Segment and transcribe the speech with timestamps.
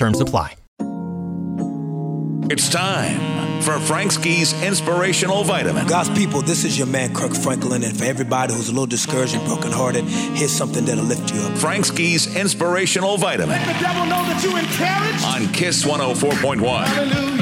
[0.00, 0.56] Terms apply.
[2.50, 5.86] It's time for Frank Ski's inspirational vitamin.
[5.86, 9.34] God's people, this is your man Kirk Franklin, and for everybody who's a little discouraged
[9.34, 11.58] and brokenhearted, here's something that'll lift you up.
[11.58, 13.50] Frank Ski's inspirational vitamin.
[13.50, 15.22] Let the devil know that you encouraged.
[15.22, 16.84] On Kiss 104.1.
[16.86, 17.40] Hallelujah.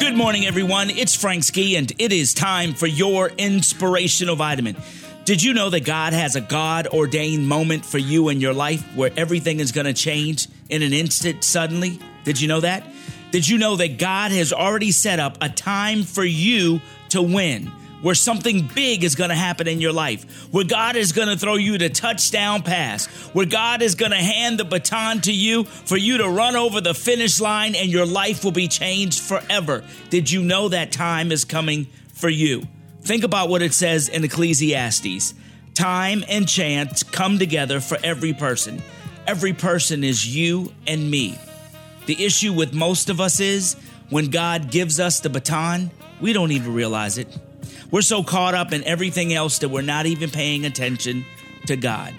[0.00, 0.90] Good morning, everyone.
[0.90, 4.74] It's Frank Ski, and it is time for your inspirational vitamin.
[5.24, 8.82] Did you know that God has a God ordained moment for you in your life
[8.96, 12.00] where everything is going to change in an instant suddenly?
[12.24, 12.84] Did you know that?
[13.30, 17.66] Did you know that God has already set up a time for you to win?
[18.02, 21.36] Where something big is going to happen in your life, where God is going to
[21.36, 25.62] throw you the touchdown pass, where God is going to hand the baton to you
[25.62, 29.84] for you to run over the finish line and your life will be changed forever.
[30.10, 32.66] Did you know that time is coming for you?
[33.02, 35.34] Think about what it says in Ecclesiastes
[35.74, 38.82] time and chance come together for every person.
[39.26, 41.38] Every person is you and me.
[42.06, 43.74] The issue with most of us is
[44.10, 47.26] when God gives us the baton, we don't even realize it.
[47.90, 51.24] We're so caught up in everything else that we're not even paying attention
[51.66, 52.14] to God.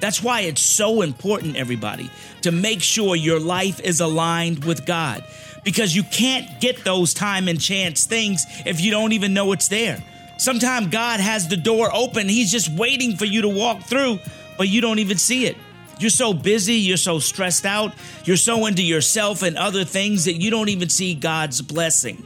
[0.00, 2.10] That's why it's so important, everybody,
[2.42, 5.24] to make sure your life is aligned with God
[5.64, 9.68] because you can't get those time and chance things if you don't even know it's
[9.68, 10.02] there.
[10.38, 14.20] Sometimes God has the door open, He's just waiting for you to walk through,
[14.56, 15.56] but you don't even see it.
[15.98, 17.92] You're so busy, you're so stressed out,
[18.24, 22.24] you're so into yourself and other things that you don't even see God's blessing.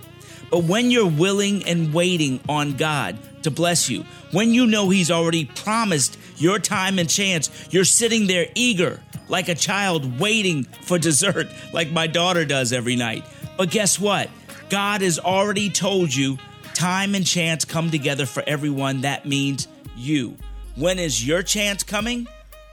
[0.51, 5.11] But when you're willing and waiting on God to bless you, when you know He's
[5.11, 10.99] already promised your time and chance, you're sitting there eager, like a child waiting for
[10.99, 13.25] dessert, like my daughter does every night.
[13.57, 14.29] But guess what?
[14.69, 16.37] God has already told you
[16.75, 19.03] time and chance come together for everyone.
[19.03, 20.37] That means you.
[20.77, 22.27] When is your chance coming?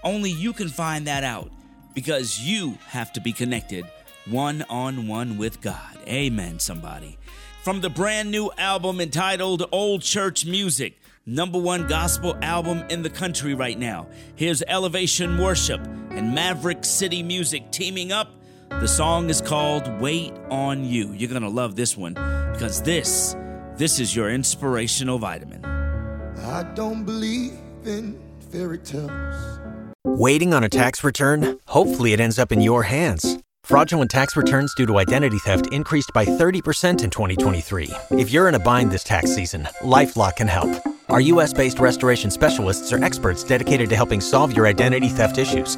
[0.04, 1.52] Only you can find that out
[1.94, 3.86] because you have to be connected
[4.26, 5.98] one on one with God.
[6.08, 7.18] Amen, somebody.
[7.64, 13.10] From the brand new album entitled Old Church Music, number one gospel album in the
[13.10, 14.08] country right now.
[14.36, 18.32] Here's Elevation Worship and Maverick City Music teaming up.
[18.70, 21.12] The song is called Wait on You.
[21.12, 22.14] You're going to love this one
[22.54, 23.36] because this
[23.80, 25.64] this is your inspirational vitamin.
[25.64, 27.54] I don't believe
[27.86, 28.20] in
[28.52, 29.60] fairy tales.
[30.04, 31.58] Waiting on a tax return?
[31.68, 33.40] Hopefully, it ends up in your hands.
[33.64, 37.90] Fraudulent tax returns due to identity theft increased by 30% in 2023.
[38.12, 40.70] If you're in a bind this tax season, LifeLock can help.
[41.08, 45.78] Our US based restoration specialists are experts dedicated to helping solve your identity theft issues.